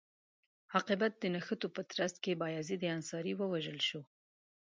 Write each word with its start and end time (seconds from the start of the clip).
عاقبت 0.73 1.13
د 1.19 1.23
نښتو 1.33 1.67
په 1.75 1.81
ترڅ 1.91 2.13
کې 2.23 2.39
بایزید 2.41 2.81
انصاري 2.95 3.33
ووژل 3.35 3.79
شو. 3.87 4.01